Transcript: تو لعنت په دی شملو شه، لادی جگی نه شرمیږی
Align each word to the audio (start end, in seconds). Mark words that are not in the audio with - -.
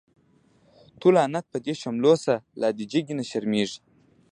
تو 0.99 1.07
لعنت 1.15 1.45
په 1.51 1.57
دی 1.65 1.73
شملو 1.81 2.13
شه، 2.23 2.35
لادی 2.61 2.85
جگی 2.91 3.13
نه 3.19 3.23
شرمیږی 3.29 3.79